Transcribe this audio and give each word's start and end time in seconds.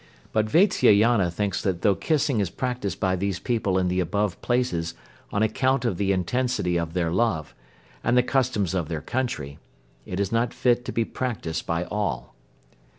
But 0.31 0.47
Vatsyayana 0.47 1.29
thinks 1.31 1.61
that 1.61 1.83
though 1.83 1.93
kissing 1.93 2.39
is 2.39 2.49
practised 2.49 2.99
by 2.99 3.15
these 3.15 3.37
people 3.37 3.77
in 3.77 3.87
the 3.87 3.99
above 3.99 4.41
places 4.41 4.95
on 5.31 5.43
account 5.43 5.85
of 5.85 5.97
the 5.97 6.11
intensity 6.11 6.75
of 6.75 6.93
their 6.93 7.11
love, 7.11 7.53
and 8.03 8.17
the 8.17 8.23
customs 8.23 8.73
of 8.73 8.89
their 8.89 9.01
country, 9.01 9.59
it 10.07 10.19
is 10.19 10.31
not 10.31 10.55
fit 10.55 10.85
to 10.85 10.91
be 10.91 11.05
practised 11.05 11.67
by 11.67 11.83
all. 11.85 12.33